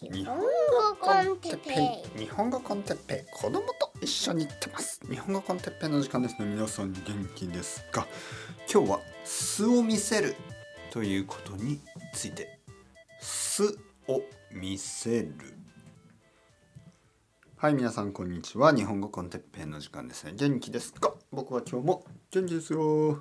[0.00, 0.44] 日本語
[1.00, 1.72] コンテッペ
[2.16, 2.20] イ。
[2.20, 3.32] 日本語コンテッペイ。
[3.32, 5.00] 子供と一緒に行ってます。
[5.10, 6.46] 日本語コンテッペイの時間ですね。
[6.46, 7.02] 皆さん元
[7.34, 8.06] 気ですか？
[8.72, 10.36] 今日は素を見せる
[10.92, 11.80] ということに
[12.14, 12.60] ついて。
[13.18, 13.76] 素
[14.06, 14.22] を
[14.52, 15.34] 見せる。
[17.56, 18.72] はい皆さんこんにちは。
[18.72, 20.32] 日本語コンテッペイの時間ですね。
[20.36, 21.12] 元気ですか？
[21.32, 23.14] 僕は今日も元気ですよ。
[23.14, 23.18] は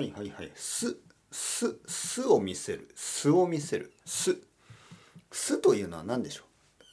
[0.00, 0.52] いはいはい。
[0.54, 0.94] 素
[1.32, 2.88] 素素を見せる。
[2.94, 3.92] 素を見せる。
[4.04, 4.36] 素
[5.30, 6.44] 酢というのは何でしょ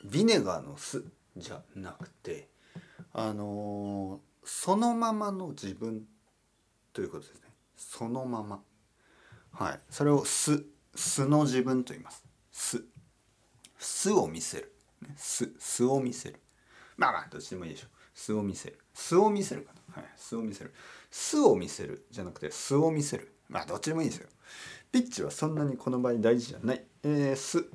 [0.04, 0.10] う？
[0.10, 1.04] ビネガーの酢
[1.38, 2.48] じゃなくて
[3.14, 6.04] あのー、そのままの自分
[6.94, 7.42] ということですね。
[7.78, 8.62] そのまま。
[9.52, 9.80] はい。
[9.90, 12.24] それを酢素の自分と言います。
[12.52, 12.84] 酢。
[13.78, 14.74] 酢を見せる。
[15.16, 16.40] 酢酢を見せる。
[16.98, 17.90] まあまあどっちでもいいでしょう。
[18.14, 18.80] 酢を見せる。
[18.94, 20.02] 酢を見せるかな。
[20.02, 20.12] はい。
[20.16, 20.74] 酢を見せる。
[21.12, 23.34] 酢を見せるじゃなくて酢を見せる。
[23.50, 24.28] まあどっちでもいいですよ。
[24.92, 26.84] ピッチはそんなにこの場合大事じゃない。
[27.04, 27.66] えー、酢。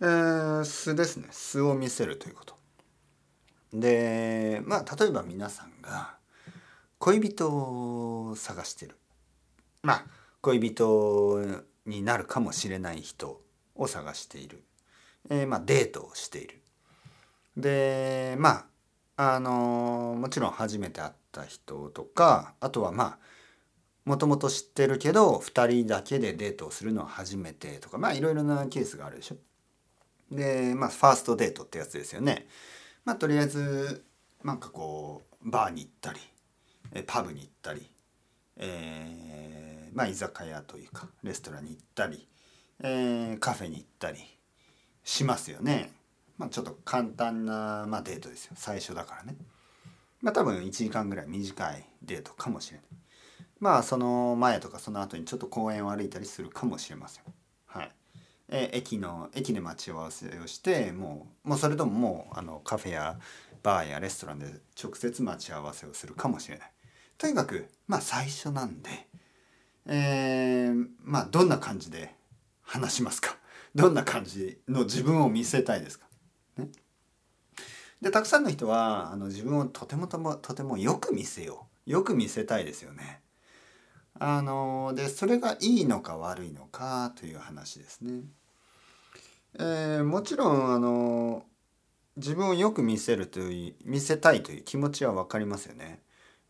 [0.00, 1.28] えー、素ですね。
[1.30, 2.56] 素を見せるということ。
[3.72, 6.16] でまあ例えば皆さんが
[6.98, 8.96] 恋人を探してる。
[9.82, 10.06] まあ
[10.40, 13.42] 恋人になるかもしれない人
[13.74, 14.62] を探している、
[15.30, 16.62] えー、まあデートをしている。
[17.56, 18.66] でま
[19.16, 23.18] ああのもちろん初めて会った人とかあとはまあ
[24.04, 29.36] もともと知ってるけど2人だけでデートをするのは初めてとかまあいろいろなケースがあるでしょ。
[30.30, 32.46] でまあファーストデートってやつですよね。
[33.04, 34.04] まあとりあえず
[34.44, 36.20] なんかこうバーに行ったり
[37.06, 37.90] パブに行ったり、
[38.56, 42.26] えー、まあ居酒屋というかレストランに行ったり、
[42.82, 44.18] えー、カフェに行ったり
[45.04, 45.92] しますよね。
[46.36, 49.36] まあちょっと簡単な、まあ、デートですよ最初だからね。
[50.20, 52.86] まあ多分1時間ぐらい短いデートかもしれない。
[53.60, 57.24] まあその前とかその後にちょっと公園を歩いたりするかもしれません。
[57.66, 57.97] はい
[58.48, 63.18] え駅の駅で待ち合わせをしてもうもうそれとももうあのカフェや
[63.62, 64.46] バーやレストランで
[64.82, 66.72] 直接待ち合わせをするかもしれない。
[67.18, 68.90] とにかくまあ最初なんで、
[69.86, 72.14] えー、まあどんな感じで
[72.62, 73.36] 話しますか？
[73.74, 76.06] どんな感じの自分を見せたいですか、
[76.56, 76.68] ね、
[78.00, 83.20] でたくさんの人はあの自分をとてもともとてもよく見せようよく見せたいですよね。
[84.20, 88.22] あのでそれがいいのか悪いのかという話ですね。
[89.54, 91.44] えー、もちろんあの
[92.16, 96.00] 自分をよく見せるという見せたいという気持ちは分かりますよね。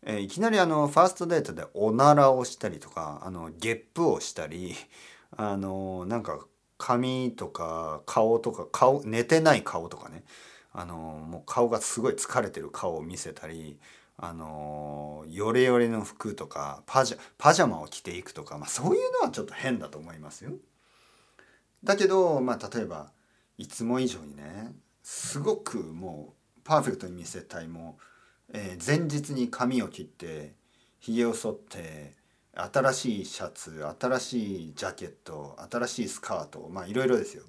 [0.03, 4.75] えー、いきなりあのファーストデートでおならをしたりとかあのゲップをしたり
[5.35, 6.39] あのなんか
[6.77, 10.23] 髪とか顔とか顔寝てない顔とかね
[10.71, 13.79] あのもう顔がすごい疲れてる顔を見せたり
[14.17, 20.51] あのヨレヨレの服とかパジャパジャマを着ていくとか、まあ、そういうのはちょっと変だと思いますよ。
[21.83, 23.11] だけど、まあ、例えば
[23.57, 24.73] いつも以上にね
[25.03, 27.97] すごくもうパーフェクトに見せたいも
[28.49, 30.53] う、えー、前日に髪を切って
[30.99, 32.15] ひげを剃って
[32.53, 37.43] 新しいシャツ新しいジャケット新しいスカートまあいろいろですよ。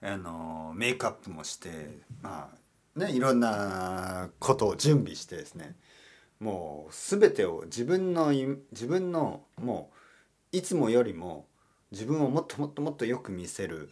[0.00, 2.50] あのメイクアップもしてま
[2.96, 5.76] あねいろんなことを準備してですね
[6.40, 9.90] もう全てを自分の自分のも
[10.52, 11.46] ういつもよりも
[11.94, 13.88] 自分をもっともっともっとよく見せる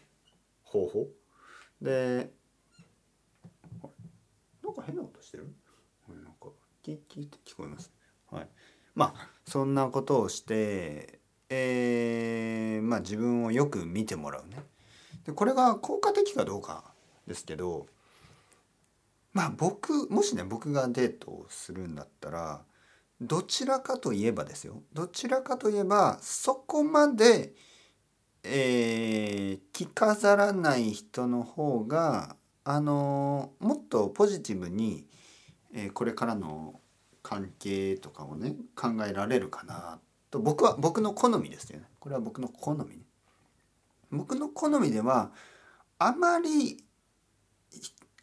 [0.64, 1.06] 方法？
[1.80, 2.32] で
[4.60, 5.54] なんか変な音してる？
[6.08, 6.48] なんか
[6.82, 7.92] キッキッて聞こえます、
[8.28, 8.48] はい、
[8.96, 14.56] まあそんなことをしてえー、まあ自分をよく見てもらうね。
[15.24, 16.92] でこれが効果的かどうか
[17.28, 17.86] ですけど
[19.32, 22.62] まあ僕もしね僕がデートをするんだったら
[23.20, 24.82] どちらかといえばですよ。
[24.92, 27.52] どちらかといえばそこまで
[28.44, 35.06] えー、着飾らない人の方があのもっとポジティブに、
[35.75, 36.81] えー、これからの
[37.22, 40.00] 関係とかをね考えられるかな
[40.31, 43.02] と僕は僕の好みですよねこれは僕の好み、ね、
[44.11, 45.31] 僕の好みでは
[45.99, 46.84] あまり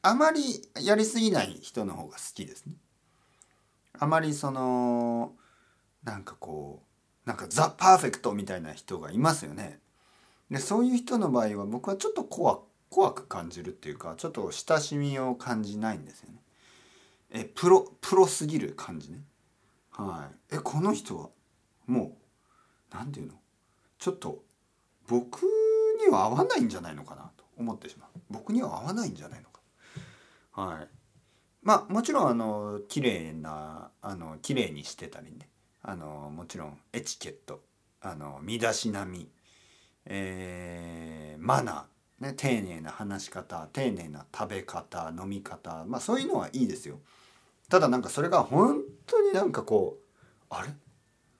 [0.02, 0.42] あまり
[0.82, 2.76] やりすぎない人の方が好きですね。
[3.98, 5.34] あまりその
[6.04, 6.84] なんかこ
[7.26, 9.80] うなんかザ・パーフェクトみたいな人がいますよね。
[10.50, 12.60] でそういう人の場合は僕はちょっと怖
[12.90, 16.40] 怖く感じるっていうかちょっと親しみを感じないんですよね。
[17.32, 19.22] えプロプロすぎる感じね。
[19.92, 20.56] はい。
[20.56, 21.30] えこの人は
[21.86, 22.18] も
[22.92, 23.36] う何て言うの？
[24.00, 24.44] ちょっと
[25.08, 25.44] 僕
[26.04, 27.30] には合わないんじゃないのかな？
[27.38, 28.10] と思ってしまう。
[28.32, 29.62] 僕には合わないんじゃないのか？
[30.52, 30.88] はい。
[31.62, 35.48] まあもちろんあの綺麗なあの綺麗にしてたりね
[35.84, 37.62] あのもちろんエチケット
[38.02, 39.30] あの身だしなみ
[40.06, 47.00] えー、マナー、ね、丁寧な話し方丁寧な食べ方飲み方まあそういうのはいいですよ。
[47.70, 50.70] ただなんかそれが本当になんかこうあれ？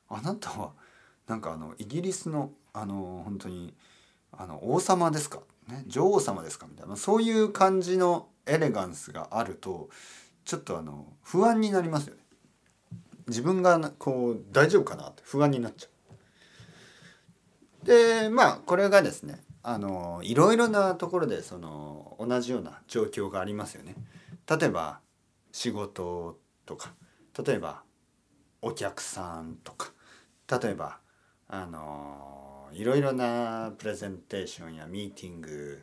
[0.10, 0.72] あなたは
[1.28, 3.74] なんかあのイギリスのあの本当に
[4.32, 6.68] あの王様ですか、ね、女王様ですか？
[6.70, 9.90] みたいなそういう感じのエレガンスがあると
[10.46, 12.22] ちょっとあの不安になりますよね。
[13.28, 15.90] 自分がこう大丈夫かなって不安になっちゃう。
[17.84, 23.96] でまあこれがですねあのいろいろなところでその同じような状況がありますよね。
[24.50, 25.00] 例えば
[25.52, 26.94] 仕事とか
[27.46, 27.84] 例えば
[28.62, 29.92] お客さんとか
[30.62, 31.00] 例えば
[31.48, 35.82] あのいろいろなプレゼンテーションやミーティング、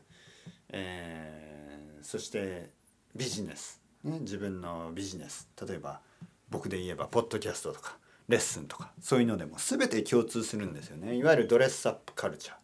[0.70, 2.70] えー、そして
[3.14, 6.00] ビジネス、ね、自分のビジネス例えば
[6.48, 7.98] 僕で言えばポッドキャストとか
[8.28, 11.14] レッスンとかそういうのでも全て共通するんですよね。
[11.14, 12.56] いわゆるドレスアップカルチャー。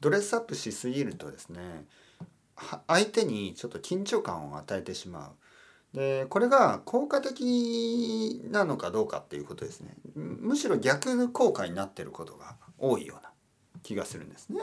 [0.00, 1.86] ドレスアップしすぎるとですね
[2.86, 5.96] 相手にちょっと緊張感を与えてしまう。
[5.96, 9.94] でこれが効果的なのかどうかっていうことですね。
[10.14, 13.30] むしろ逆効果になってることが多いような
[13.82, 14.60] 気がするんですね。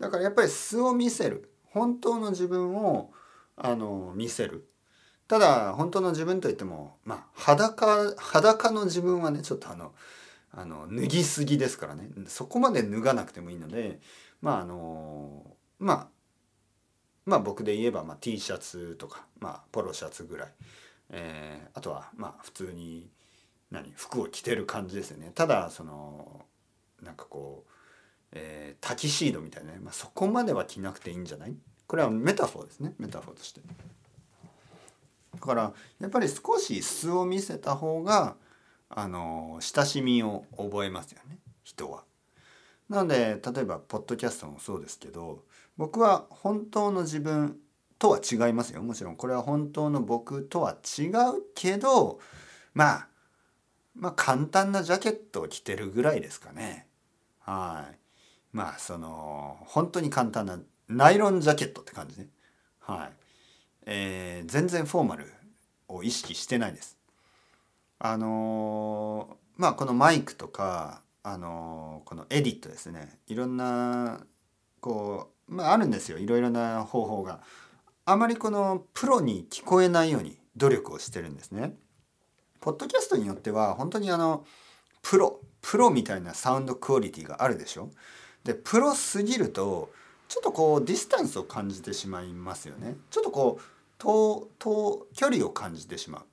[0.00, 1.50] だからやっぱり素を見せる。
[1.66, 3.12] 本当の自分を
[3.56, 4.68] あの見せる。
[5.26, 9.92] ただ本当の自分といってもまあ裸裸の自分はねちょっとあの
[10.52, 12.08] あの脱ぎすぎですからね。
[12.26, 14.00] そこまで脱がなくてもいいので
[14.42, 16.06] まああのまあ
[17.26, 20.48] まあ僕で言えば、まあ、T シャツとか、まあ、ポロシャツぐらい、
[21.08, 23.08] えー、あとはまあ普通に
[23.70, 25.32] 何服を着てる感じですよね。
[25.34, 26.44] ただその
[27.02, 27.70] なんかこう、
[28.32, 31.56] えー、タキシードみたいなね、まあ、そこまでは着なくていいんじゃない？
[31.86, 32.92] これはメタフォーですね。
[32.98, 33.62] メタフォーとして。
[35.44, 38.36] だからやっぱり少し素を見せた方が
[38.88, 42.04] あの親しみを覚えますよね人は。
[42.88, 45.44] なので例えばポッドキャストもそうですけど
[45.76, 47.58] 僕は本当の自分
[47.98, 48.82] とは違いますよ。
[48.82, 52.20] もちろんこれは本当の僕とは違うけど
[52.72, 53.08] まあ
[53.94, 56.86] まあ簡単なジャケットを着てるぐらいですかね。
[57.40, 57.98] はい。
[58.52, 60.58] まあその本当に簡単な
[60.88, 62.28] ナイロンジャケットって感じね。
[62.78, 63.23] はい。
[63.86, 65.32] えー、全然フォーマル
[65.88, 66.96] を意識してないです
[67.98, 74.20] あのー、まあこのマイクとかあのー、このエディットですねいろんな
[74.80, 77.40] こうまあ、あるんですよいろいろな方法が。
[78.06, 81.74] あまりこのプロに聞こえないように努力をしてるんですね。
[82.60, 84.44] ポッドキャストによっては本当にあの
[85.02, 87.90] プロプロみたいな sound quality があるでしょ。
[88.44, 89.90] でプロすぎると
[90.28, 92.96] ちょっとこう distance を感じてしまいますよね。
[93.10, 96.24] ちょっとこう遠遠距離を感じてしま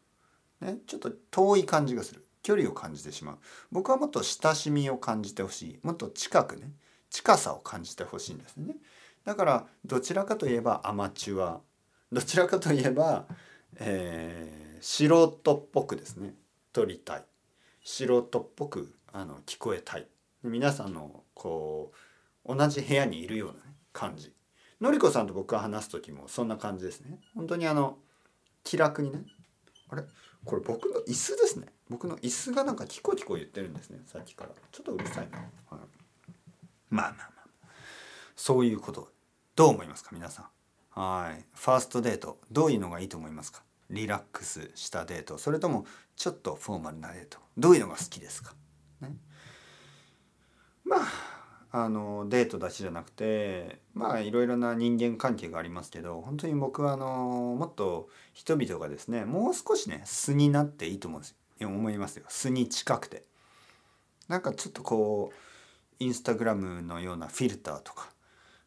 [0.62, 0.66] う。
[0.66, 2.24] ね、ちょっと遠い感じがする。
[2.44, 3.38] 距離を感じてしまう。
[3.72, 5.80] 僕はもっと親しみを感じてほしい。
[5.84, 6.72] もっと近くね
[7.10, 8.75] 近さを感じてほしいんですね。
[9.24, 11.62] だからどちらかといえばアマチュア
[12.12, 13.25] どちらかといえば、
[13.80, 16.34] えー、素人っぽくですね
[16.74, 17.25] 撮りたい
[17.84, 20.08] 素人っぽくあの聞こえたい
[20.44, 21.92] 皆さんのこ
[22.46, 23.60] う同じ部屋にいるような、ね、
[23.94, 24.34] 感じ
[24.81, 27.19] のりこさんと僕が話す時もそんな感じですね。
[27.36, 27.98] 本当にあの
[28.63, 29.22] 気楽にね。
[29.89, 30.04] あれ？
[30.44, 31.68] これ僕の椅子ですね。
[31.89, 34.00] 僕の椅子がなんかキコキコ言ってるんですね。
[34.07, 34.50] さっきから。
[34.72, 35.78] ちょっとうるさいな、はい、まあ
[36.89, 37.68] まあまあ。
[38.36, 39.10] そういうこと。
[39.55, 40.10] どう思いますか？
[40.13, 40.50] 皆さ
[40.96, 41.00] ん。
[41.00, 41.46] はい。
[41.53, 43.62] ファーストデートどういうのがいいと思いますか？
[43.91, 45.38] リラックスしたデート。
[45.38, 47.38] それともちょっとフォーマルなデート。
[47.58, 48.53] どういうのが好きですか、
[49.01, 49.13] ね、
[50.86, 51.00] まあ
[51.74, 63.24] あのデートだけじゃなくてまあいろいろな人間関係がありますけど本当に僕はあのもっと人々がですねもう少しね素になっていいと思うんですよ思いますよ素に近くて
[64.28, 65.36] なんかちょっとこう
[66.04, 68.10] インスタグラムのようなフィルターとか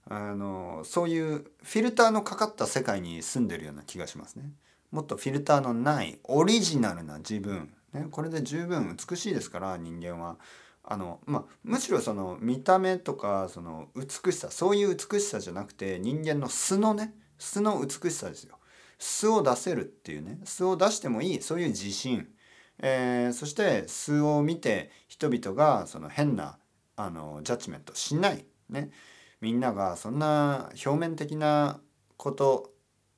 [0.09, 4.51] あのそういうフィルターのかかった世界に住んでるような気がしますね。
[4.91, 10.37] もっとフィルターのないオリジナルな自分、ね、これで十分美しいですから人間は。
[10.87, 18.59] あのまあ、むしろその見た目とかその美しさそういう美しさじゃなくて人間の素のね素の美しさですよ。
[18.99, 22.29] 素を出せるっていうね素を出してもいいそういう自信、
[22.81, 26.59] えー、そして素を見て人々がその変な
[26.97, 28.45] あのジャッジメントしない。
[28.69, 28.91] ね。
[29.41, 31.81] みんながそんな表面的な
[32.17, 32.73] こと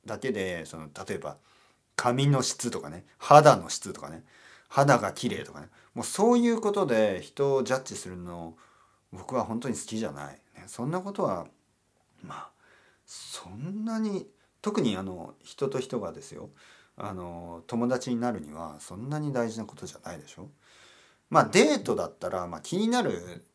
[0.04, 1.36] だけでその例えば
[1.96, 4.24] 髪の質とかね肌の質とかね
[4.68, 8.54] 肌が綺麗とかねもうそういうことで人をジャッジするの
[9.12, 11.46] 僕は本当に好きじゃない、ね、そんなことは
[12.22, 12.48] まあ
[13.06, 14.26] そんなに
[14.60, 16.50] 特にあの人と人がですよ
[16.98, 20.50] あの友達になるにはそんなに大事なことじゃないでしょ
[21.30, 23.46] まあデートだったら、まあ、気になる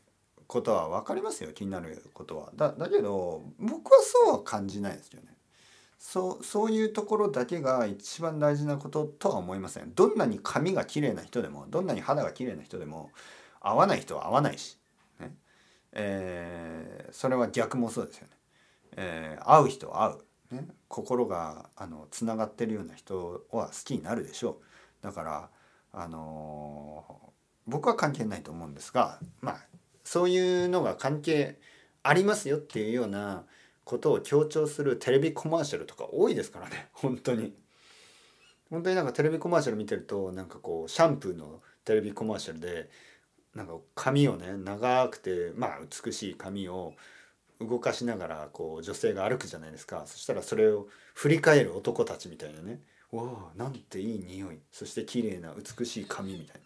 [0.48, 2.52] ことは分かりますよ気になることは。
[2.56, 5.28] だだけど僕はそうは感じないですよね。
[6.04, 9.94] そうそういうところだけが一番大事なこととは思いません。
[9.94, 13.12] どんなに髪が綺麗な人でもどんなに肌が綺麗な人でも
[13.60, 14.80] 合わない人は合わないし、
[15.20, 15.36] ね
[15.92, 18.34] えー、それは逆もそうですよね。
[18.98, 20.18] えー、会う人は
[20.52, 24.60] 会う、ね、心があのつながってるような人は好きになるでしょ
[25.02, 25.04] う。
[25.04, 25.50] だから
[25.94, 27.30] あのー、
[27.68, 29.60] 僕は関係ないと思うんですがまあ
[30.04, 31.60] そういうのが関係
[32.02, 33.46] ありますよっていうような
[33.84, 36.90] ことを強調するテレビコマーシャルとか多いですからね。
[36.94, 37.54] 本当に。
[38.70, 42.90] 本当になんかテレビコマーシャル見てるとなんかこうシャンプーのテレビコマーシャルで
[43.54, 46.94] なんか髪をね長くてまあ美しい髪を
[47.60, 50.04] 動かしながらこう女性が歩くじゃないですか。
[50.06, 54.60] そしたらそれを振り返る男たちみたいなね「わあなんていい匂い。
[54.72, 56.62] そして綺麗な美しい髪」みたい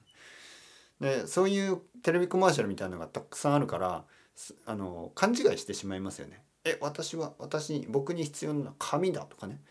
[1.00, 1.10] な。
[1.10, 4.06] でそういうテレビコマーシャルみたいなのがたくさんあるから
[4.66, 6.45] あの勘違いしてしまいますよね。
[6.66, 9.62] え私は私に僕に必要なのは紙だとかね、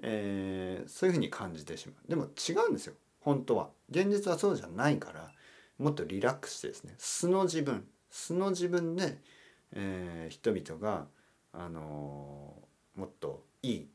[0.00, 2.08] えー、そういうふうに感じてしまう。
[2.08, 2.94] でも違うんですよ。
[3.20, 3.70] 本当は。
[3.90, 5.32] 現実はそうじゃないから。
[5.78, 6.94] もっとリラックスしてですね。
[6.98, 7.84] 素の自分。
[8.10, 9.18] 素の自分で、
[9.72, 11.06] えー、人々が、
[11.52, 13.88] あのー、もっといい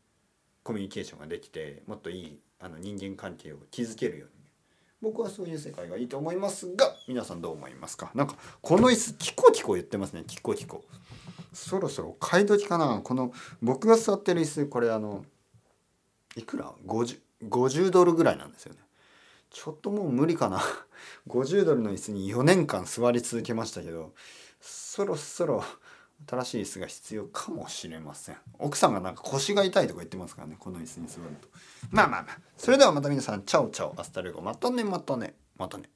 [0.62, 4.34] コミュニケーションができてもっといいあの人間関係を築けるように。
[5.02, 8.12] 僕はそういう世界がいいと思いますが皆さんどう思いますか？
[8.14, 10.26] なんかこの椅子キコキコ言ってますね。
[10.28, 10.84] キコキコ
[11.54, 13.02] そろそろ買い時かな。
[13.04, 15.26] この僕が座ってる椅子これあの
[16.36, 18.80] いくら？50, 50ドルぐらいなんですよね。
[19.50, 20.62] ちょっともう無理かな。
[21.28, 24.14] 50ドルの椅子に4年間座り続けましたけど
[24.60, 25.64] そろそろ
[26.28, 28.38] 新しい椅子が必要かもしれません。
[28.60, 31.48] 奥さんがなんか腰が痛いとか言ってますからねこの椅子に座ると。
[31.90, 32.40] まあまあまあ。
[32.58, 34.00] それではまた皆さん ciao ciao。
[34.00, 34.42] hasta luego。
[34.42, 35.90] またねまたねまたね。